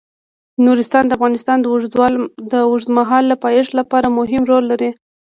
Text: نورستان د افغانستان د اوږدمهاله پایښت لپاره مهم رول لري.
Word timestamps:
نورستان 0.65 1.03
د 1.07 1.11
افغانستان 1.17 1.57
د 2.51 2.53
اوږدمهاله 2.69 3.35
پایښت 3.45 3.71
لپاره 3.79 4.15
مهم 4.17 4.43
رول 4.49 4.63
لري. 4.71 4.89